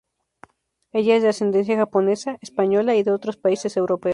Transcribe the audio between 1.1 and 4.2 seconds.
es de ascendencia japonesa, española, y de otros países europeos.